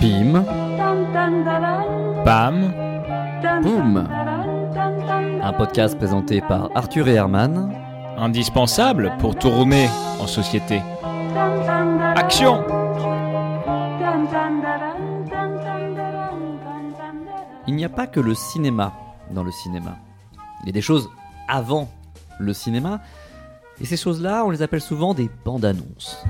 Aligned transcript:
Pim, 0.00 0.44
Bam 2.24 2.72
boum. 3.62 4.06
Un 5.42 5.52
podcast 5.54 5.96
présenté 5.96 6.42
par 6.42 6.68
Arthur 6.74 7.08
et 7.08 7.14
Herman. 7.14 7.72
Indispensable 8.18 9.12
pour 9.18 9.36
tourner 9.36 9.88
en 10.20 10.26
société. 10.26 10.82
Action 12.16 12.62
Il 17.66 17.76
n'y 17.76 17.84
a 17.84 17.88
pas 17.88 18.06
que 18.06 18.20
le 18.20 18.34
cinéma 18.34 18.92
dans 19.30 19.44
le 19.44 19.52
cinéma. 19.52 19.96
Il 20.62 20.66
y 20.66 20.68
a 20.70 20.72
des 20.72 20.82
choses 20.82 21.08
avant 21.48 21.88
le 22.38 22.52
cinéma. 22.52 23.00
Et 23.80 23.86
ces 23.86 23.96
choses-là, 23.96 24.44
on 24.44 24.50
les 24.50 24.60
appelle 24.60 24.82
souvent 24.82 25.14
des 25.14 25.30
bandes 25.44 25.64
annonces. 25.64 26.22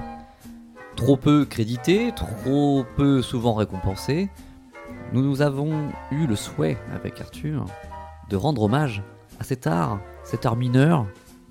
Trop 0.96 1.16
peu 1.16 1.44
créditées, 1.44 2.12
trop 2.14 2.84
peu 2.96 3.22
souvent 3.22 3.54
récompensées. 3.54 4.28
Nous, 5.12 5.22
nous 5.22 5.42
avons 5.42 5.90
eu 6.10 6.26
le 6.26 6.36
souhait, 6.36 6.78
avec 6.94 7.20
Arthur, 7.20 7.64
de 8.28 8.36
rendre 8.36 8.62
hommage 8.62 9.02
à 9.38 9.44
cet 9.44 9.66
art, 9.66 10.00
cet 10.24 10.46
art 10.46 10.56
mineur, 10.56 11.06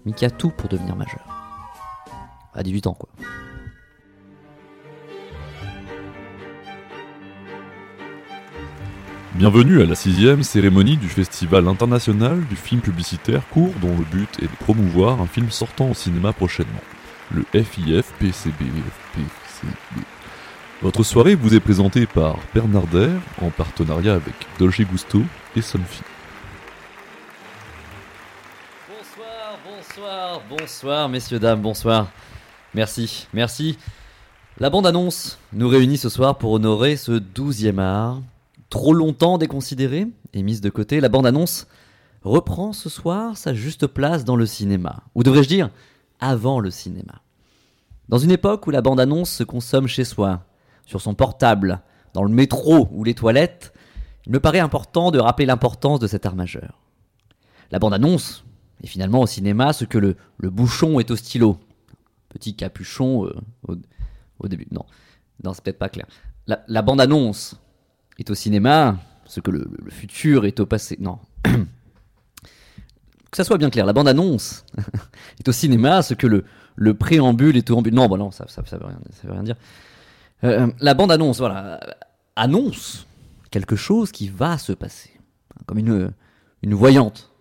mais 0.05 0.13
qui 0.13 0.25
a 0.25 0.29
tout 0.29 0.49
pour 0.49 0.69
devenir 0.69 0.95
majeur. 0.95 1.25
À 2.53 2.63
18 2.63 2.87
ans, 2.87 2.93
quoi. 2.93 3.09
Bienvenue 9.35 9.81
à 9.81 9.85
la 9.85 9.95
sixième 9.95 10.43
cérémonie 10.43 10.97
du 10.97 11.07
Festival 11.07 11.67
international 11.67 12.43
du 12.47 12.57
film 12.57 12.81
publicitaire 12.81 13.47
court 13.49 13.71
dont 13.81 13.95
le 13.97 14.03
but 14.03 14.29
est 14.41 14.51
de 14.51 14.57
promouvoir 14.59 15.21
un 15.21 15.27
film 15.27 15.49
sortant 15.49 15.91
au 15.91 15.93
cinéma 15.93 16.33
prochainement, 16.33 16.81
le 17.31 17.43
FIF 17.53 18.13
PCB. 18.19 18.65
PCB. 19.13 20.01
Votre 20.81 21.03
soirée 21.03 21.35
vous 21.35 21.53
est 21.53 21.59
présentée 21.59 22.05
par 22.05 22.37
Bernardaire 22.53 23.21
en 23.41 23.49
partenariat 23.49 24.13
avec 24.13 24.33
Dolce 24.57 24.81
Gusto 24.81 25.21
et 25.55 25.61
Sonfi. 25.61 26.01
Bonsoir, 28.87 29.59
bonsoir, 29.65 30.41
bonsoir, 30.49 31.09
messieurs, 31.09 31.39
dames, 31.39 31.61
bonsoir. 31.61 32.07
Merci, 32.73 33.27
merci. 33.33 33.77
La 34.59 34.69
bande-annonce 34.69 35.37
nous 35.53 35.67
réunit 35.67 35.97
ce 35.97 36.09
soir 36.09 36.37
pour 36.37 36.51
honorer 36.51 36.95
ce 36.95 37.11
douzième 37.11 37.79
art. 37.79 38.21
Trop 38.69 38.93
longtemps 38.93 39.37
déconsidéré 39.37 40.07
et 40.33 40.43
mise 40.43 40.61
de 40.61 40.69
côté, 40.69 40.99
la 40.99 41.09
bande-annonce 41.09 41.67
reprend 42.23 42.73
ce 42.73 42.89
soir 42.89 43.37
sa 43.37 43.53
juste 43.53 43.87
place 43.87 44.23
dans 44.23 44.35
le 44.35 44.45
cinéma. 44.45 45.03
Ou 45.15 45.23
devrais-je 45.23 45.49
dire, 45.49 45.69
avant 46.19 46.59
le 46.59 46.71
cinéma. 46.71 47.21
Dans 48.09 48.17
une 48.17 48.31
époque 48.31 48.65
où 48.65 48.71
la 48.71 48.81
bande-annonce 48.81 49.29
se 49.29 49.43
consomme 49.43 49.87
chez 49.87 50.03
soi, 50.03 50.43
sur 50.87 50.99
son 50.99 51.13
portable, 51.13 51.81
dans 52.15 52.23
le 52.23 52.33
métro 52.33 52.89
ou 52.91 53.03
les 53.03 53.13
toilettes, 53.13 53.71
il 54.25 54.31
me 54.31 54.39
paraît 54.39 54.59
important 54.59 55.11
de 55.11 55.19
rappeler 55.19 55.45
l'importance 55.45 55.99
de 55.99 56.07
cet 56.07 56.25
art 56.25 56.35
majeur. 56.35 56.79
La 57.69 57.77
bande-annonce 57.77 58.43
est 58.83 58.87
finalement 58.87 59.21
au 59.21 59.27
cinéma 59.27 59.73
ce 59.73 59.85
que 59.85 59.99
le, 59.99 60.15
bouchon 60.41 60.99
est 60.99 61.11
au 61.11 61.15
stylo. 61.15 61.59
Petit 62.29 62.55
capuchon 62.55 63.27
euh, 63.27 63.79
au, 64.39 64.47
début. 64.47 64.67
Non, 64.71 64.85
non 65.43 65.53
c'est 65.53 65.63
peut-être 65.63 65.77
pas 65.77 65.89
clair. 65.89 66.07
La, 66.47 66.81
bande-annonce 66.81 67.61
est 68.17 68.31
au 68.31 68.35
cinéma 68.35 68.97
ce 69.25 69.39
que 69.39 69.51
le, 69.51 69.59
le- 69.59 69.85
le 69.85 69.91
futur 69.91 70.45
est 70.45 70.59
au 70.59 70.65
passé. 70.65 70.97
Non. 70.99 71.19
que 71.43 73.37
ça 73.37 73.43
soit 73.43 73.59
bien 73.59 73.69
clair, 73.69 73.85
la 73.85 73.93
bande-annonce 73.93 74.65
est 75.39 75.47
au 75.47 75.51
cinéma 75.51 76.01
ce 76.01 76.13
que 76.13 76.27
le, 76.27 76.45
le 76.75 76.93
préambule 76.93 77.57
est 77.57 77.69
au 77.69 77.77
ambule. 77.77 77.93
Non, 77.93 78.07
bah 78.07 78.17
non, 78.17 78.31
ça, 78.31 78.45
ça, 78.47 78.63
ça 78.65 78.77
veut, 78.77 78.85
rien, 79.31 79.43
dire. 79.43 79.55
Euh, 80.43 80.71
la 80.79 80.93
bande-annonce, 80.93 81.39
voilà, 81.39 81.79
annonce 82.35 83.07
quelque 83.51 83.75
chose 83.75 84.11
qui 84.11 84.29
va 84.29 84.57
se 84.57 84.71
passer. 84.71 85.11
Comme 85.65 85.79
une, 85.79 86.13
une 86.61 86.73
voyante 86.73 87.31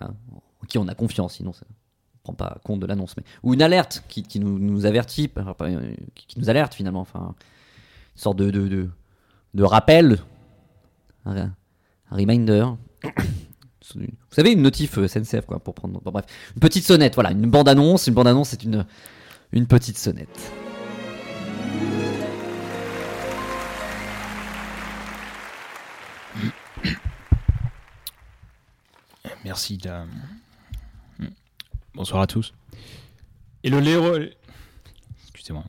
hein, 0.00 0.14
en 0.32 0.66
qui 0.66 0.78
on 0.78 0.88
a 0.88 0.94
confiance, 0.94 1.34
sinon 1.34 1.52
ça 1.52 1.64
ne 1.68 1.74
prend 2.22 2.34
pas 2.34 2.58
compte 2.64 2.80
de 2.80 2.86
l'annonce. 2.86 3.14
Ou 3.42 3.54
une 3.54 3.62
alerte 3.62 4.02
qui, 4.08 4.22
qui 4.22 4.40
nous, 4.40 4.58
nous 4.58 4.86
avertit, 4.86 5.30
euh, 5.36 5.94
qui, 6.14 6.38
nous 6.38 6.50
alerte 6.50 6.74
finalement, 6.74 7.00
enfin, 7.00 7.34
une 8.16 8.20
sorte 8.20 8.38
de, 8.38 8.50
de, 8.50 8.88
de, 9.54 9.62
rappel, 9.62 10.18
un 11.24 11.52
reminder. 12.10 12.66
Vous 13.94 14.04
savez, 14.30 14.52
une 14.52 14.62
notif 14.62 14.98
euh, 14.98 15.06
SNCF, 15.08 15.46
quoi, 15.46 15.60
pour 15.60 15.74
prendre. 15.74 16.00
bref, 16.04 16.24
une 16.54 16.60
petite 16.60 16.84
sonnette, 16.84 17.14
voilà, 17.14 17.30
une 17.30 17.48
bande-annonce. 17.50 18.06
Une 18.06 18.14
bande-annonce, 18.14 18.50
c'est 18.50 18.64
une, 18.64 18.84
une 19.52 19.66
petite 19.66 19.96
sonnette. 19.98 20.50
Merci. 29.44 29.78
de- 29.78 29.90
Bonsoir 31.94 32.22
à 32.22 32.26
tous. 32.26 32.54
Et 33.64 33.70
le 33.70 33.80
Léro... 33.80 34.14
Excusez-moi. 35.32 35.64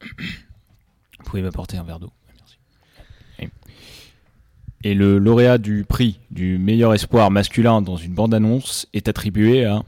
Vous 0.00 1.24
pouvez 1.24 1.42
m'apporter 1.42 1.76
un 1.76 1.84
verre 1.84 2.00
d'eau. 2.00 2.12
Et- 4.84 4.94
le 4.94 5.18
lauréat 5.18 5.58
du 5.58 5.84
prix 5.84 6.18
du 6.30 6.58
meilleur 6.58 6.94
espoir 6.94 7.30
masculin 7.30 7.82
dans 7.82 7.96
une 7.96 8.14
bande-annonce 8.14 8.86
est 8.92 9.08
attribué 9.08 9.64
à... 9.64 9.82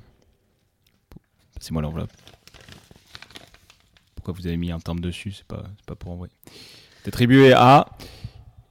Passez-moi 1.54 1.82
l'enveloppe. 1.82 2.10
Pourquoi 4.14 4.34
vous 4.34 4.46
avez 4.46 4.56
mis 4.56 4.70
un 4.72 4.78
timbre 4.80 5.00
dessus 5.00 5.32
C'est 5.32 5.46
pas, 5.46 5.64
pas 5.86 5.94
pour 5.94 6.12
envoyer. 6.12 6.32
C'est 7.02 7.08
attribué 7.08 7.52
à 7.52 7.86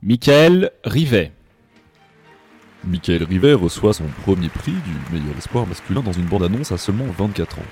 Michael 0.01 0.71
Rivet. 0.83 1.31
Michael 2.85 3.23
Rivet 3.23 3.53
reçoit 3.53 3.93
son 3.93 4.05
premier 4.23 4.49
prix 4.49 4.71
du 4.73 5.15
meilleur 5.15 5.37
espoir 5.37 5.65
masculin 5.67 6.01
dans 6.01 6.11
une 6.11 6.25
bande-annonce 6.25 6.71
à 6.71 6.77
seulement 6.77 7.05
24 7.05 7.59
ans. 7.59 7.65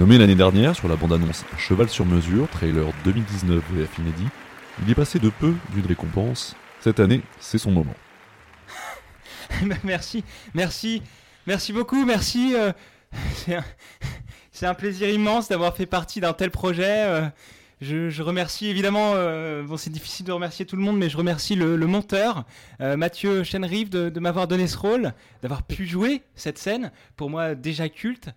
Nommé 0.00 0.18
l'année 0.18 0.34
dernière 0.34 0.74
sur 0.74 0.88
la 0.88 0.96
bande-annonce 0.96 1.44
Cheval 1.56 1.88
sur 1.88 2.06
mesure, 2.06 2.48
trailer 2.48 2.86
2019 3.04 3.62
VF 3.72 3.98
inédit, 3.98 4.28
il 4.84 4.90
est 4.90 4.94
passé 4.94 5.18
de 5.18 5.28
peu 5.28 5.54
d'une 5.74 5.86
récompense. 5.86 6.56
Cette 6.80 7.00
année, 7.00 7.22
c'est 7.40 7.58
son 7.58 7.72
moment. 7.72 7.94
merci, 9.84 10.24
merci, 10.54 11.02
merci 11.46 11.72
beaucoup, 11.72 12.04
merci. 12.04 12.54
euh, 12.54 12.72
c'est 14.52 14.66
un, 14.66 14.74
plaisir 14.74 15.08
immense 15.08 15.48
d'avoir 15.48 15.76
fait 15.76 15.86
partie 15.86 16.20
d'un 16.20 16.32
tel 16.32 16.50
projet. 16.50 17.06
euh, 17.06 17.28
je, 17.80 18.22
remercie 18.22 18.66
évidemment, 18.68 19.12
euh, 19.14 19.62
bon 19.62 19.76
c'est 19.76 19.90
difficile 19.90 20.26
de 20.26 20.32
remercier 20.32 20.66
tout 20.66 20.76
le 20.76 20.82
monde, 20.82 20.98
mais 20.98 21.08
je 21.08 21.16
remercie 21.16 21.54
le, 21.54 21.76
monteur, 21.86 22.44
Mathieu 22.80 23.44
Chenrive, 23.44 23.88
de 23.88 24.20
m'avoir 24.20 24.48
donné 24.48 24.66
ce 24.66 24.76
rôle, 24.76 25.12
d'avoir 25.42 25.62
pu 25.62 25.86
jouer 25.86 26.22
cette 26.34 26.58
scène, 26.58 26.90
pour 27.16 27.30
moi 27.30 27.54
déjà 27.54 27.88
culte, 27.88 28.30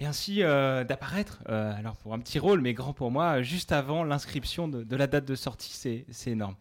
et 0.00 0.06
ainsi 0.06 0.42
euh, 0.42 0.82
d'apparaître, 0.82 1.38
euh, 1.50 1.76
alors 1.78 1.94
pour 1.96 2.14
un 2.14 2.18
petit 2.18 2.38
rôle, 2.38 2.60
mais 2.62 2.72
grand 2.72 2.94
pour 2.94 3.10
moi, 3.10 3.42
juste 3.42 3.70
avant 3.70 4.02
l'inscription 4.02 4.66
de, 4.66 4.96
la 4.96 5.06
date 5.06 5.26
de 5.26 5.34
sortie, 5.34 6.04
c'est 6.10 6.30
énorme. 6.30 6.54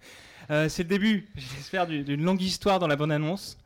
Euh, 0.52 0.68
c'est 0.68 0.84
le 0.84 0.90
début, 0.90 1.28
j'espère, 1.36 1.88
d'une 1.88 2.24
longue 2.24 2.42
histoire 2.42 2.80
dans 2.80 2.88
la 2.88 2.98
bonne 2.98 3.12
annonce. 3.12 3.58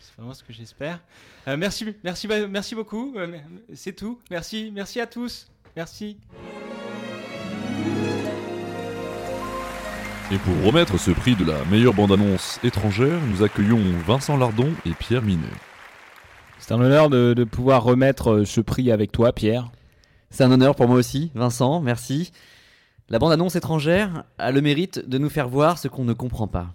C'est 0.00 0.14
vraiment 0.16 0.32
ce 0.34 0.44
que 0.44 0.52
j'espère. 0.52 1.00
Merci, 1.46 1.94
merci, 2.02 2.26
ba- 2.26 2.46
merci 2.46 2.74
beaucoup. 2.74 3.14
C'est 3.74 3.94
tout. 3.94 4.20
Merci, 4.30 4.70
merci 4.74 5.00
à 5.00 5.06
tous. 5.06 5.48
Merci. 5.76 6.16
Et 10.32 10.38
pour 10.38 10.60
remettre 10.64 10.98
ce 10.98 11.12
prix 11.12 11.36
de 11.36 11.44
la 11.44 11.64
meilleure 11.66 11.94
bande-annonce 11.94 12.58
étrangère, 12.64 13.20
nous 13.26 13.42
accueillons 13.44 13.80
Vincent 14.06 14.36
Lardon 14.36 14.72
et 14.84 14.92
Pierre 14.92 15.22
Minet. 15.22 15.46
C'est 16.58 16.72
un 16.72 16.80
honneur 16.80 17.10
de, 17.10 17.34
de 17.34 17.44
pouvoir 17.44 17.82
remettre 17.82 18.30
euh, 18.32 18.44
ce 18.44 18.60
prix 18.60 18.90
avec 18.90 19.12
toi, 19.12 19.32
Pierre. 19.32 19.70
C'est 20.30 20.44
un 20.44 20.50
honneur 20.50 20.74
pour 20.74 20.88
moi 20.88 20.96
aussi, 20.96 21.30
Vincent, 21.34 21.80
merci. 21.80 22.32
La 23.08 23.18
bande-annonce 23.18 23.54
étrangère 23.54 24.24
a 24.38 24.50
le 24.50 24.60
mérite 24.60 25.08
de 25.08 25.18
nous 25.18 25.28
faire 25.30 25.48
voir 25.48 25.78
ce 25.78 25.86
qu'on 25.86 26.04
ne 26.04 26.12
comprend 26.12 26.48
pas. 26.48 26.74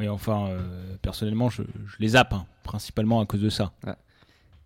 Oui, 0.00 0.08
enfin, 0.08 0.48
euh, 0.48 0.96
personnellement, 1.00 1.48
je, 1.50 1.62
je 1.86 1.96
les 2.00 2.08
zappe, 2.08 2.32
hein, 2.32 2.46
principalement 2.64 3.20
à 3.20 3.26
cause 3.26 3.40
de 3.40 3.48
ça. 3.50 3.70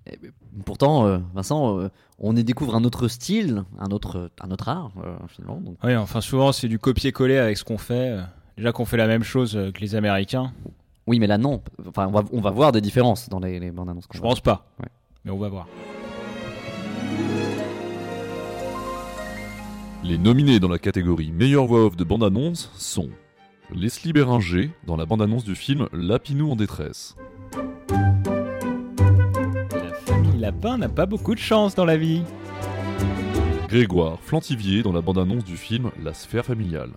Et 0.07 0.19
pourtant, 0.65 1.07
euh, 1.07 1.19
Vincent, 1.35 1.79
euh, 1.79 1.91
on 2.19 2.35
y 2.35 2.43
découvre 2.43 2.75
un 2.75 2.85
autre 2.85 3.09
style, 3.09 3.65
un 3.79 3.91
autre, 3.91 4.31
un 4.41 4.51
autre 4.51 4.71
art, 4.71 4.93
finalement. 5.29 5.61
Donc, 5.61 5.77
Oui, 5.85 5.95
enfin, 5.95 6.23
souvent, 6.23 6.53
c'est 6.53 6.69
du 6.69 6.79
copier-coller 6.79 7.37
avec 7.37 7.59
ce 7.59 7.65
qu'on 7.65 7.77
fait. 7.77 8.19
Déjà 8.57 8.73
qu'on 8.73 8.87
fait 8.87 8.97
la 8.97 9.07
même 9.07 9.23
chose 9.23 9.53
que 9.53 9.81
les 9.81 9.95
Américains, 9.95 10.53
oui, 11.09 11.19
mais 11.19 11.27
là, 11.27 11.39
non. 11.39 11.63
Enfin, 11.89 12.07
on 12.07 12.13
va, 12.13 12.23
on 12.33 12.41
va 12.41 12.51
voir 12.51 12.71
des 12.73 12.81
différences 12.81 13.29
dans 13.29 13.41
les, 13.41 13.59
les 13.59 13.71
bandes-annonces. 13.73 14.07
qu'on 14.07 14.17
je 14.19 14.23
va- 14.23 14.29
pense 14.29 14.41
pas. 14.41 14.67
Ouais. 14.81 14.89
Mais 15.25 15.31
on 15.33 15.39
va 15.39 15.49
voir. 15.49 15.67
Les 20.05 20.17
nominés 20.19 20.61
dans 20.61 20.69
la 20.69 20.79
catégorie 20.79 21.33
meilleure 21.33 21.67
voix 21.67 21.85
off 21.87 21.97
de 21.97 22.05
bande-annonce 22.05 22.71
sont 22.77 23.09
Leslie 23.75 24.13
Béringer 24.13 24.71
dans 24.87 24.97
la 24.97 25.05
bande-annonce 25.07 25.45
du 25.45 25.55
film 25.55 25.89
Lapinou 25.93 26.53
en 26.53 26.57
détresse, 26.57 27.17
La 29.73 29.93
famille 30.07 30.39
Lapin 30.39 30.79
n'a 30.79 30.89
pas 30.89 31.05
beaucoup 31.07 31.35
de 31.35 31.41
chance 31.41 31.75
dans 31.75 31.85
la 31.85 31.97
vie. 31.97 32.23
Grégoire 33.69 34.19
Flantivier 34.21 34.83
dans 34.83 34.93
la 34.93 35.03
bande-annonce 35.03 35.45
du 35.45 35.57
film 35.57 35.91
La 36.03 36.15
sphère 36.15 36.45
familiale, 36.47 36.93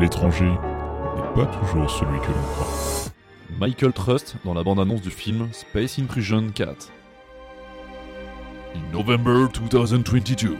l'étranger 0.00 0.52
n'est 1.16 1.44
pas 1.44 1.46
toujours 1.46 1.90
celui 1.90 2.18
que 2.20 2.26
l'on 2.26 2.42
croit. 2.54 3.10
Michael 3.58 3.92
Trust 3.92 4.36
dans 4.44 4.54
la 4.54 4.62
bande-annonce 4.62 5.00
du 5.00 5.10
film 5.10 5.48
Space 5.52 5.98
in 5.98 6.06
Prison 6.06 6.46
4. 6.54 6.90
In 8.74 8.92
November 8.92 9.46
2022. 9.52 10.56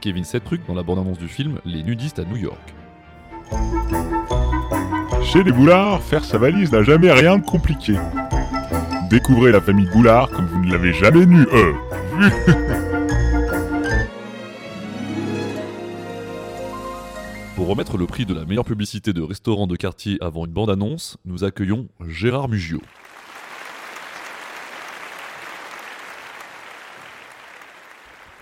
Kevin 0.00 0.24
Setruck 0.24 0.60
dans 0.68 0.74
la 0.74 0.82
bande-annonce 0.82 1.18
du 1.18 1.28
film 1.28 1.60
Les 1.64 1.82
nudistes 1.82 2.18
à 2.18 2.24
New 2.24 2.36
York. 2.36 2.74
Chez 5.22 5.42
les 5.42 5.52
Boulards, 5.52 6.02
faire 6.02 6.24
sa 6.24 6.36
valise 6.36 6.72
n'a 6.72 6.82
jamais 6.82 7.10
rien 7.10 7.38
de 7.38 7.44
compliqué. 7.44 7.94
Découvrez 9.08 9.50
la 9.50 9.60
famille 9.60 9.88
Boulard 9.92 10.28
comme 10.30 10.46
vous 10.46 10.62
ne 10.62 10.70
l'avez 10.70 10.92
jamais 10.92 11.24
nu, 11.24 11.46
euh, 11.52 11.72
Pour 17.64 17.70
remettre 17.70 17.96
le 17.96 18.04
prix 18.04 18.26
de 18.26 18.34
la 18.34 18.44
meilleure 18.44 18.66
publicité 18.66 19.14
de 19.14 19.22
restaurant 19.22 19.66
de 19.66 19.74
quartier 19.74 20.18
avant 20.20 20.44
une 20.44 20.52
bande-annonce, 20.52 21.16
nous 21.24 21.44
accueillons 21.44 21.88
Gérard 22.06 22.50
Mugio. 22.50 22.78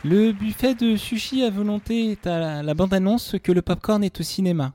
Le 0.02 0.32
buffet 0.32 0.74
de 0.74 0.96
sushi 0.96 1.44
à 1.44 1.50
volonté 1.50 2.10
est 2.10 2.26
à 2.26 2.64
la 2.64 2.74
bande-annonce 2.74 3.22
ce 3.22 3.36
que 3.36 3.52
le 3.52 3.62
popcorn 3.62 4.02
est 4.02 4.18
au 4.18 4.24
cinéma. 4.24 4.72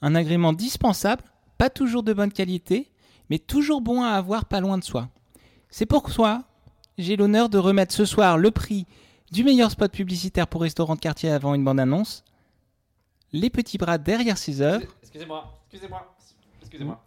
Un 0.00 0.14
agrément 0.14 0.54
dispensable, 0.54 1.24
pas 1.58 1.68
toujours 1.68 2.02
de 2.02 2.14
bonne 2.14 2.32
qualité, 2.32 2.88
mais 3.28 3.38
toujours 3.38 3.82
bon 3.82 4.02
à 4.02 4.12
avoir 4.12 4.46
pas 4.46 4.62
loin 4.62 4.78
de 4.78 4.84
soi. 4.84 5.10
C'est 5.68 5.84
pourquoi 5.84 6.44
j'ai 6.96 7.16
l'honneur 7.16 7.50
de 7.50 7.58
remettre 7.58 7.94
ce 7.94 8.06
soir 8.06 8.38
le 8.38 8.52
prix 8.52 8.86
du 9.32 9.44
meilleur 9.44 9.70
spot 9.70 9.92
publicitaire 9.92 10.46
pour 10.46 10.62
restaurant 10.62 10.94
de 10.94 11.00
quartier 11.00 11.28
avant 11.28 11.52
une 11.52 11.64
bande-annonce. 11.64 12.24
Les 13.32 13.50
petits 13.50 13.78
bras 13.78 13.98
derrière 13.98 14.36
ses 14.38 14.60
œuvres. 14.60 14.84
Excusez-moi, 15.02 15.44
excusez-moi, 15.70 16.14
excusez-moi. 16.60 17.04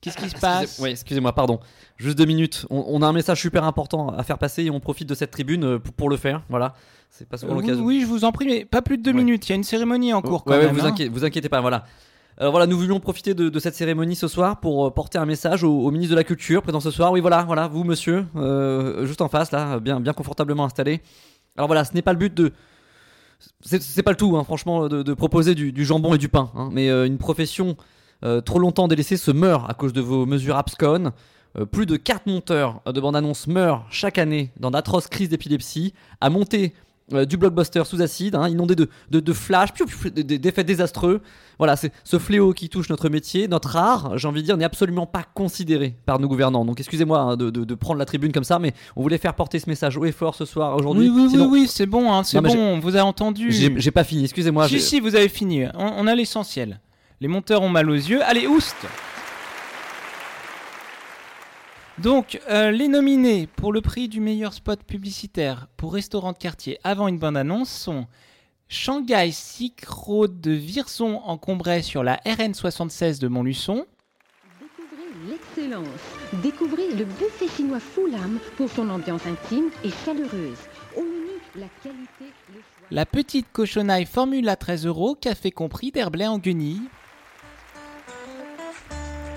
Qu'est-ce 0.00 0.16
qui 0.18 0.28
se 0.28 0.36
passe? 0.38 0.78
Oui, 0.82 0.90
excusez-moi, 0.90 1.32
pardon. 1.32 1.60
Juste 1.96 2.18
deux 2.18 2.26
minutes. 2.26 2.66
On, 2.68 2.84
on 2.88 3.00
a 3.02 3.06
un 3.06 3.12
message 3.12 3.40
super 3.40 3.64
important 3.64 4.08
à 4.10 4.22
faire 4.22 4.36
passer 4.38 4.64
et 4.64 4.70
on 4.70 4.78
profite 4.80 5.08
de 5.08 5.14
cette 5.14 5.30
tribune 5.30 5.64
euh, 5.64 5.78
pour, 5.78 5.94
pour 5.94 6.10
le 6.10 6.16
faire. 6.18 6.42
Voilà. 6.50 6.74
C'est 7.08 7.26
pas 7.26 7.38
souvent 7.38 7.54
Euh, 7.54 7.56
oui, 7.56 7.62
l'occasion. 7.62 7.84
oui, 7.84 8.00
je 8.02 8.06
vous 8.06 8.24
en 8.24 8.32
prie, 8.32 8.44
mais 8.46 8.64
pas 8.66 8.82
plus 8.82 8.98
de 8.98 9.02
deux 9.02 9.12
Ouais. 9.12 9.16
minutes. 9.16 9.46
Il 9.48 9.50
y 9.50 9.52
a 9.52 9.56
une 9.56 9.64
cérémonie 9.64 10.12
en 10.12 10.20
cours 10.20 10.44
quand 10.44 10.50
Ouais, 10.52 10.58
ouais, 10.58 10.66
même. 10.66 10.74
vous, 10.74 10.84
hein. 10.84 10.88
inquiétez, 10.90 11.08
vous 11.10 11.24
inquiétez 11.24 11.48
pas, 11.48 11.62
voilà. 11.62 11.84
Alors 12.36 12.50
voilà, 12.50 12.66
nous 12.66 12.76
voulions 12.76 12.98
profiter 13.00 13.32
de, 13.32 13.48
de 13.48 13.58
cette 13.60 13.76
cérémonie 13.76 14.16
ce 14.16 14.28
soir 14.28 14.60
pour 14.60 14.86
euh, 14.86 14.90
porter 14.90 15.16
un 15.18 15.24
message 15.24 15.62
au, 15.64 15.70
au 15.72 15.90
ministre 15.90 16.10
de 16.10 16.16
la 16.16 16.24
Culture 16.24 16.60
présent 16.62 16.80
ce 16.80 16.90
soir. 16.90 17.10
Oui, 17.12 17.20
voilà, 17.20 17.44
voilà, 17.44 17.68
vous, 17.68 17.84
monsieur, 17.84 18.26
euh, 18.36 19.06
juste 19.06 19.20
en 19.22 19.28
face, 19.28 19.52
là, 19.52 19.78
bien, 19.80 20.00
bien 20.00 20.12
confortablement 20.12 20.64
installé. 20.66 21.00
Alors 21.56 21.68
voilà, 21.68 21.84
ce 21.84 21.94
n'est 21.94 22.02
pas 22.02 22.12
le 22.12 22.18
but 22.18 22.34
de. 22.34 22.52
C'est 23.60 24.02
pas 24.02 24.10
le 24.10 24.16
tout, 24.16 24.36
hein, 24.36 24.44
franchement, 24.44 24.88
de, 24.88 25.14
proposer 25.14 25.54
du, 25.54 25.84
jambon 25.84 26.14
et 26.14 26.18
du 26.18 26.28
pain. 26.28 26.50
hein, 26.54 26.70
mais 26.72 26.90
euh, 26.90 27.06
une 27.06 27.18
profession 27.18 27.76
euh, 28.24 28.40
trop 28.40 28.58
longtemps 28.58 28.88
délaissée 28.88 29.16
se 29.16 29.30
meurt 29.30 29.68
à 29.68 29.74
cause 29.74 29.92
de 29.92 30.00
vos 30.00 30.26
mesures 30.26 30.56
abscon. 30.56 31.12
Euh, 31.56 31.64
plus 31.64 31.86
de 31.86 31.96
4 31.96 32.26
monteurs 32.26 32.82
de 32.86 33.00
bande-annonce 33.00 33.46
meurent 33.46 33.86
chaque 33.90 34.18
année 34.18 34.50
dans 34.58 34.70
d'atroces 34.70 35.06
crises 35.06 35.28
d'épilepsie, 35.28 35.94
à 36.20 36.30
monter 36.30 36.74
euh, 37.12 37.24
du 37.26 37.36
blockbuster 37.36 37.82
sous 37.84 38.00
acide, 38.00 38.34
hein, 38.34 38.48
inondé 38.48 38.74
de, 38.74 38.88
de, 39.10 39.20
de 39.20 39.32
flash, 39.34 39.68
d'effets 40.14 40.64
désastreux. 40.64 41.20
Voilà, 41.58 41.76
c'est 41.76 41.92
ce 42.02 42.18
fléau 42.18 42.52
qui 42.52 42.68
touche 42.68 42.88
notre 42.88 43.08
métier, 43.10 43.46
notre 43.46 43.76
art, 43.76 44.16
j'ai 44.16 44.26
envie 44.26 44.40
de 44.40 44.46
dire, 44.46 44.56
n'est 44.56 44.64
absolument 44.64 45.06
pas 45.06 45.22
considéré 45.34 45.94
par 46.06 46.18
nos 46.18 46.28
gouvernants. 46.28 46.64
Donc 46.64 46.80
excusez-moi 46.80 47.18
hein, 47.20 47.36
de, 47.36 47.50
de- 47.50 47.64
de 47.64 47.74
prendre 47.74 47.98
la 47.98 48.06
tribune 48.06 48.32
comme 48.32 48.42
ça, 48.44 48.58
mais 48.58 48.72
on 48.96 49.02
voulait 49.02 49.18
faire 49.18 49.34
porter 49.34 49.58
ce 49.58 49.68
message 49.68 49.96
haut 49.96 50.04
et 50.04 50.12
fort 50.12 50.34
ce 50.34 50.44
soir, 50.46 50.74
aujourd'hui. 50.76 51.08
Oui, 51.10 51.22
oui, 51.24 51.30
Sinon, 51.30 51.44
oui, 51.46 51.60
oui, 51.62 51.68
c'est 51.68 51.86
bon, 51.86 52.12
hein, 52.12 52.22
c'est 52.24 52.40
bon, 52.40 52.56
on 52.56 52.80
vous 52.80 52.96
a 52.96 53.02
entendu. 53.02 53.52
j'ai 53.52 53.90
pas 53.90 54.04
fini, 54.04 54.24
excusez-moi. 54.24 54.66
Si, 54.68 54.80
si, 54.80 55.00
vous 55.00 55.14
avez 55.14 55.28
fini. 55.28 55.64
On, 55.74 55.92
on 55.98 56.06
a 56.06 56.14
l'essentiel. 56.14 56.80
Les 57.20 57.28
monteurs 57.28 57.62
ont 57.62 57.68
mal 57.68 57.88
aux 57.90 57.94
yeux. 57.94 58.22
Allez, 58.24 58.46
oust 58.46 58.74
Donc, 61.98 62.40
euh, 62.50 62.72
les 62.72 62.88
nominés 62.88 63.46
pour 63.46 63.72
le 63.72 63.80
prix 63.80 64.08
du 64.08 64.20
meilleur 64.20 64.52
spot 64.52 64.82
publicitaire 64.82 65.68
pour 65.76 65.94
restaurant 65.94 66.32
de 66.32 66.38
quartier 66.38 66.78
avant 66.82 67.06
une 67.06 67.18
bande-annonce 67.18 67.70
sont 67.70 68.06
Shanghai 68.68 69.30
Silk 69.30 69.84
Road 69.86 70.40
de 70.40 70.50
Virzon 70.50 71.20
en 71.24 71.38
Combray 71.38 71.82
sur 71.82 72.02
la 72.02 72.16
RN76 72.26 73.20
de 73.20 73.28
Montluçon, 73.28 73.86
Découvrez 74.60 75.30
l'excellence. 75.30 76.42
Découvrez 76.42 76.90
le 76.96 77.04
buffet 77.04 77.48
chinois 77.56 77.78
Fulam 77.78 78.40
pour 78.56 78.68
son 78.68 78.90
ambiance 78.90 79.24
intime 79.26 79.70
et 79.84 79.90
chaleureuse. 80.04 80.58
Au 80.96 81.02
menu, 81.02 81.38
la 81.54 81.68
qualité, 81.80 82.32
le 82.48 82.54
choix. 82.54 82.88
la 82.90 83.06
petite 83.06 83.46
cochonaille 83.52 84.06
Formule 84.06 84.48
à 84.48 84.56
13 84.56 84.86
euros, 84.86 85.14
café 85.14 85.52
compris 85.52 85.92
d'Herblay 85.92 86.26
en 86.26 86.38
guenilles, 86.38 86.88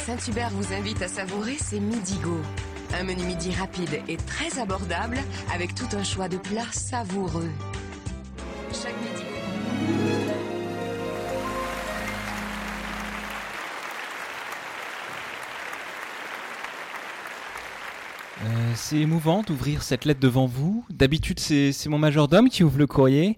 Saint-Hubert 0.07 0.51
vous 0.51 0.73
invite 0.73 1.01
à 1.01 1.09
savourer 1.09 1.55
ses 1.55 1.81
Midigo. 1.81 2.39
Un 2.93 3.03
menu 3.03 3.23
midi 3.25 3.51
rapide 3.51 3.99
et 4.07 4.15
très 4.15 4.57
abordable 4.57 5.17
avec 5.53 5.75
tout 5.75 5.97
un 5.97 6.03
choix 6.05 6.29
de 6.29 6.37
plats 6.37 6.71
savoureux. 6.71 7.51
Chaque 8.71 8.95
Midigo. 9.01 9.27
Euh, 18.45 18.71
c'est 18.75 18.99
émouvant 18.99 19.41
d'ouvrir 19.41 19.83
cette 19.83 20.05
lettre 20.05 20.21
devant 20.21 20.45
vous. 20.45 20.85
D'habitude, 20.89 21.41
c'est 21.41 21.87
mon 21.87 21.99
majordome 21.99 22.47
qui 22.47 22.63
ouvre 22.63 22.77
le 22.77 22.87
courrier. 22.87 23.37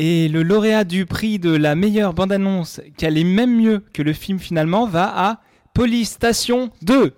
Et 0.00 0.28
le 0.28 0.44
lauréat 0.44 0.84
du 0.84 1.06
prix 1.06 1.40
de 1.40 1.50
la 1.50 1.74
meilleure 1.74 2.14
bande-annonce, 2.14 2.80
qui 2.96 3.04
allait 3.04 3.24
même 3.24 3.60
mieux 3.60 3.84
que 3.92 4.00
le 4.00 4.12
film 4.12 4.38
finalement, 4.38 4.86
va 4.86 5.12
à 5.14 5.40
Police 5.74 6.12
Station 6.12 6.70
2. 6.82 7.12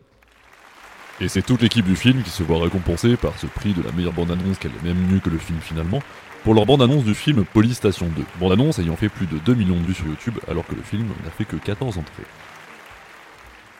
Et 1.21 1.29
c'est 1.29 1.43
toute 1.43 1.61
l'équipe 1.61 1.85
du 1.85 1.95
film 1.95 2.23
qui 2.23 2.31
se 2.31 2.43
voit 2.43 2.59
récompensée 2.59 3.19
par 3.19 3.39
ce 3.39 3.47
prix 3.47 3.75
de 3.75 3.83
la 3.83 3.93
meilleure 3.93 4.15
bande-annonce 4.15 4.59
qu'elle 4.59 4.71
est 4.71 4.83
même 4.83 4.97
mieux 5.13 5.21
que 5.21 5.29
le 5.29 5.37
film 5.37 5.59
finalement, 5.61 6.01
pour 6.43 6.55
leur 6.55 6.65
bande-annonce 6.65 7.05
du 7.05 7.15
film 7.15 7.45
Police 7.45 7.77
Station 7.77 8.09
2. 8.17 8.25
Bande-annonce 8.41 8.79
ayant 8.79 8.97
fait 8.97 9.11
plus 9.11 9.27
de 9.27 9.37
2 9.37 9.55
millions 9.55 9.79
de 9.79 9.87
vues 9.87 9.93
sur 9.93 10.07
YouTube 10.07 10.39
alors 10.49 10.67
que 10.67 10.75
le 10.75 10.83
film 10.83 11.07
n'a 11.23 11.31
fait 11.31 11.45
que 11.45 11.57
14 11.57 11.99
entrées. 11.99 12.23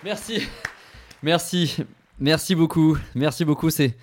Merci, 0.05 0.47
merci, 1.23 1.79
merci 2.19 2.55
beaucoup, 2.55 2.99
merci 3.15 3.47
beaucoup. 3.47 3.71
C'est, 3.71 3.97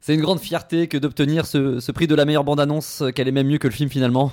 c'est 0.00 0.14
une 0.14 0.20
grande 0.20 0.40
fierté 0.40 0.86
que 0.86 0.98
d'obtenir 0.98 1.46
ce, 1.46 1.90
prix 1.90 2.06
de 2.06 2.14
la 2.14 2.24
meilleure 2.24 2.44
bande-annonce, 2.44 3.02
euh, 3.02 3.10
qu'elle 3.10 3.28
est 3.28 3.32
même 3.32 3.48
mieux 3.48 3.58
que 3.58 3.66
le 3.66 3.72
film 3.72 3.90
finalement. 3.90 4.32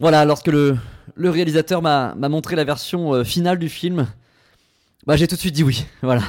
Voilà, 0.00 0.24
lorsque 0.24 0.48
le, 0.48 0.78
réalisateur 1.16 1.82
m'a, 1.82 2.14
montré 2.14 2.56
la 2.56 2.64
version 2.64 3.12
euh, 3.12 3.24
finale 3.24 3.58
du 3.58 3.68
film, 3.68 4.06
bah 5.06 5.16
j'ai 5.16 5.26
tout 5.26 5.34
de 5.34 5.40
suite 5.40 5.54
dit 5.54 5.64
oui. 5.64 5.84
Voilà, 6.02 6.22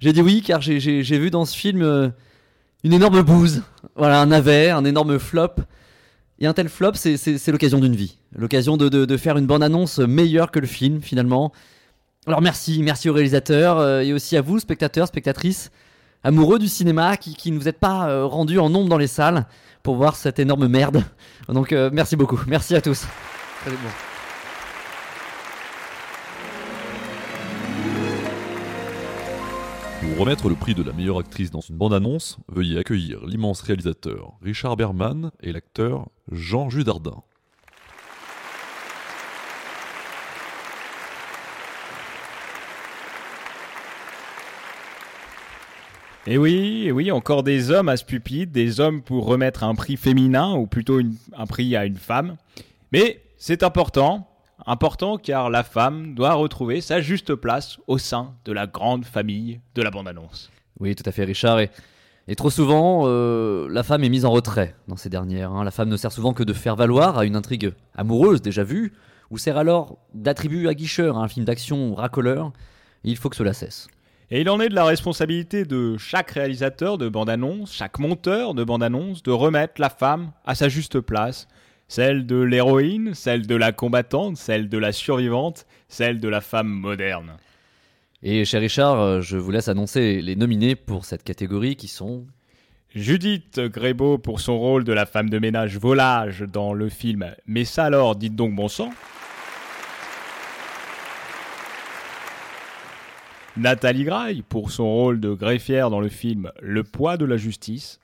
j'ai 0.00 0.12
dit 0.12 0.22
oui 0.22 0.42
car 0.42 0.60
j'ai, 0.60 1.02
vu 1.02 1.30
dans 1.30 1.44
ce 1.44 1.56
film 1.56 1.82
euh, 1.82 2.08
une 2.82 2.92
énorme 2.92 3.22
bouse, 3.22 3.62
voilà, 3.94 4.20
un 4.20 4.26
navet, 4.26 4.70
un 4.70 4.84
énorme 4.84 5.18
flop. 5.18 5.56
Et 6.42 6.46
un 6.46 6.54
tel 6.54 6.70
flop, 6.70 6.92
c'est, 6.94 7.48
l'occasion 7.48 7.80
d'une 7.80 7.94
vie, 7.94 8.16
l'occasion 8.34 8.78
de, 8.78 9.16
faire 9.18 9.36
une 9.36 9.44
bande-annonce 9.44 9.98
meilleure 9.98 10.50
que 10.50 10.58
le 10.58 10.66
film 10.66 11.02
finalement. 11.02 11.52
Alors 12.26 12.40
merci, 12.40 12.82
merci 12.82 13.10
au 13.10 13.12
réalisateur 13.12 14.00
et 14.00 14.14
aussi 14.14 14.38
à 14.38 14.40
vous, 14.40 14.58
spectateurs, 14.58 15.06
spectatrices, 15.06 15.70
amoureux 16.22 16.58
du 16.58 16.68
cinéma, 16.68 17.16
qui, 17.16 17.34
qui 17.34 17.50
ne 17.50 17.58
vous 17.58 17.68
êtes 17.68 17.78
pas 17.78 18.08
euh, 18.08 18.26
rendus 18.26 18.58
en 18.58 18.70
nombre 18.70 18.88
dans 18.88 18.98
les 18.98 19.06
salles 19.06 19.46
pour 19.82 19.96
voir 19.96 20.16
cette 20.16 20.38
énorme 20.38 20.68
merde. 20.68 21.04
Donc 21.48 21.72
euh, 21.72 21.90
merci 21.92 22.16
beaucoup, 22.16 22.40
merci 22.46 22.74
à 22.74 22.80
tous. 22.80 23.06
Très 23.62 23.70
bon. 23.70 23.76
Pour 30.00 30.18
remettre 30.18 30.48
le 30.48 30.54
prix 30.54 30.74
de 30.74 30.82
la 30.82 30.92
meilleure 30.92 31.18
actrice 31.18 31.50
dans 31.50 31.60
une 31.60 31.76
bande-annonce, 31.76 32.38
veuillez 32.48 32.78
accueillir 32.78 33.24
l'immense 33.26 33.60
réalisateur 33.60 34.32
Richard 34.42 34.76
Berman 34.76 35.30
et 35.40 35.52
l'acteur 35.52 36.08
Jean 36.30 36.70
Judardin. 36.70 37.22
Et 46.26 46.36
oui, 46.36 46.90
oui, 46.92 47.10
encore 47.10 47.42
des 47.42 47.70
hommes 47.70 47.88
à 47.88 47.96
ce 47.96 48.04
pupitre, 48.04 48.52
des 48.52 48.78
hommes 48.78 49.00
pour 49.02 49.24
remettre 49.24 49.64
un 49.64 49.74
prix 49.74 49.96
féminin, 49.96 50.54
ou 50.54 50.66
plutôt 50.66 51.00
un 51.36 51.46
prix 51.46 51.74
à 51.76 51.86
une 51.86 51.96
femme. 51.96 52.36
Mais 52.92 53.22
c'est 53.38 53.62
important, 53.62 54.28
important 54.66 55.16
car 55.16 55.48
la 55.48 55.62
femme 55.62 56.14
doit 56.14 56.34
retrouver 56.34 56.82
sa 56.82 57.00
juste 57.00 57.34
place 57.34 57.78
au 57.86 57.96
sein 57.96 58.34
de 58.44 58.52
la 58.52 58.66
grande 58.66 59.06
famille 59.06 59.60
de 59.74 59.82
la 59.82 59.90
bande-annonce. 59.90 60.50
Oui, 60.78 60.94
tout 60.94 61.04
à 61.06 61.12
fait, 61.12 61.24
Richard. 61.24 61.58
Et, 61.60 62.36
trop 62.36 62.50
souvent, 62.50 63.04
euh, 63.06 63.66
la 63.70 63.82
femme 63.82 64.04
est 64.04 64.08
mise 64.10 64.26
en 64.26 64.30
retrait 64.30 64.76
dans 64.88 64.96
ces 64.96 65.08
dernières. 65.08 65.50
hein. 65.50 65.64
La 65.64 65.70
femme 65.70 65.88
ne 65.88 65.96
sert 65.96 66.12
souvent 66.12 66.34
que 66.34 66.44
de 66.44 66.52
faire 66.52 66.76
valoir 66.76 67.18
à 67.18 67.24
une 67.24 67.34
intrigue 67.34 67.72
amoureuse 67.96 68.42
déjà 68.42 68.62
vue, 68.62 68.92
ou 69.30 69.38
sert 69.38 69.56
alors 69.56 69.96
d'attribut 70.12 70.68
aguicheur 70.68 71.16
à 71.16 71.22
un 71.22 71.28
film 71.28 71.46
d'action 71.46 71.94
racoleur. 71.94 72.52
Il 73.04 73.16
faut 73.16 73.30
que 73.30 73.36
cela 73.36 73.54
cesse. 73.54 73.88
Et 74.32 74.42
il 74.42 74.48
en 74.48 74.60
est 74.60 74.68
de 74.68 74.76
la 74.76 74.84
responsabilité 74.84 75.64
de 75.64 75.96
chaque 75.96 76.30
réalisateur 76.30 76.98
de 76.98 77.08
bande-annonce, 77.08 77.74
chaque 77.74 77.98
monteur 77.98 78.54
de 78.54 78.62
bande-annonce, 78.62 79.24
de 79.24 79.32
remettre 79.32 79.80
la 79.80 79.90
femme 79.90 80.30
à 80.46 80.54
sa 80.54 80.68
juste 80.68 81.00
place. 81.00 81.48
Celle 81.88 82.26
de 82.26 82.36
l'héroïne, 82.36 83.12
celle 83.14 83.48
de 83.48 83.56
la 83.56 83.72
combattante, 83.72 84.36
celle 84.36 84.68
de 84.68 84.78
la 84.78 84.92
survivante, 84.92 85.66
celle 85.88 86.20
de 86.20 86.28
la 86.28 86.40
femme 86.40 86.68
moderne. 86.68 87.32
Et 88.22 88.44
cher 88.44 88.60
Richard, 88.60 89.00
euh, 89.00 89.20
je 89.20 89.36
vous 89.36 89.50
laisse 89.50 89.66
annoncer 89.66 90.22
les 90.22 90.36
nominés 90.36 90.76
pour 90.76 91.04
cette 91.04 91.24
catégorie 91.24 91.74
qui 91.74 91.88
sont 91.88 92.24
Judith 92.94 93.58
Grébeau 93.58 94.18
pour 94.18 94.38
son 94.38 94.60
rôle 94.60 94.84
de 94.84 94.92
la 94.92 95.06
femme 95.06 95.28
de 95.28 95.40
ménage 95.40 95.76
volage 95.76 96.42
dans 96.42 96.72
le 96.72 96.88
film 96.88 97.34
Mais 97.46 97.64
ça 97.64 97.86
alors, 97.86 98.14
dites 98.14 98.36
donc 98.36 98.54
bon 98.54 98.68
sang. 98.68 98.90
Nathalie 103.56 104.04
Graille 104.04 104.42
pour 104.42 104.70
son 104.70 104.88
rôle 104.88 105.18
de 105.18 105.34
greffière 105.34 105.90
dans 105.90 106.00
le 106.00 106.08
film 106.08 106.52
Le 106.62 106.84
poids 106.84 107.16
de 107.16 107.24
la 107.24 107.36
justice. 107.36 107.98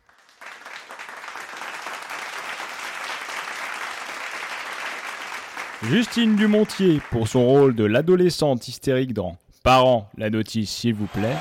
Justine 5.84 6.34
Dumontier 6.34 7.00
pour 7.12 7.28
son 7.28 7.46
rôle 7.46 7.76
de 7.76 7.84
l'adolescente 7.84 8.66
hystérique 8.66 9.12
dans 9.12 9.36
Parents, 9.62 10.10
la 10.16 10.30
notice 10.30 10.70
s'il 10.70 10.94
vous 10.94 11.06
plaît. 11.06 11.36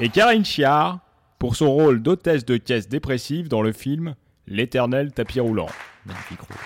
Et 0.00 0.08
Karine 0.08 0.44
Chiard 0.44 0.98
pour 1.38 1.54
son 1.54 1.70
rôle 1.70 2.02
d'hôtesse 2.02 2.44
de 2.44 2.56
caisse 2.56 2.88
dépressive 2.88 3.48
dans 3.48 3.62
le 3.62 3.72
film 3.72 4.16
L'éternel 4.46 5.12
tapis 5.12 5.40
roulant. 5.40 5.68
magnifiques 6.06 6.40
rôles. 6.40 6.63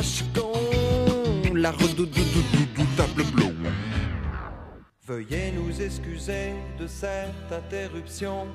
24 0.00 0.02
images 0.02 0.24
con, 0.34 1.54
la 1.54 1.72
redoutable 1.72 3.24
blond. 3.34 3.54
Veuillez 5.06 5.52
nous 5.52 5.80
excuser 5.80 6.54
de 6.78 6.86
cette 6.86 7.52
interruption 7.52 8.46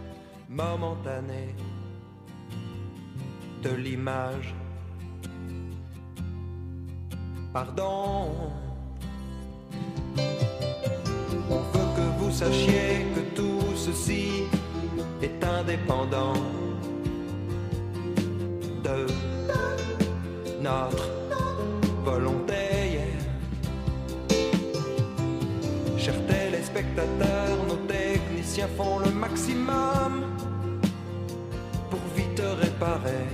momentanée 0.50 1.56
de 3.62 3.70
l'image. 3.76 4.56
Pardon. 7.54 8.52
On 11.50 11.62
veut 11.72 11.90
que 11.96 12.24
vous 12.24 12.32
sachiez 12.32 13.06
que 13.14 13.36
tout 13.36 13.76
ceci 13.76 14.44
est 15.22 15.44
indépendant 15.44 16.34
de 18.84 19.06
notre 20.62 21.15
Chers 26.76 26.84
téléspectateurs, 26.84 27.68
nos 27.70 27.88
techniciens 27.88 28.68
font 28.76 29.00
le 29.00 29.10
maximum 29.12 30.26
pour 31.90 32.02
vite 32.18 32.42
réparer 32.60 33.28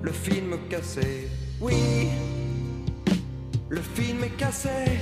le 0.00 0.12
film 0.12 0.56
cassé. 0.70 1.28
Oui, 1.60 2.08
le 3.68 3.80
film 3.82 4.24
est 4.24 4.36
cassé. 4.38 5.00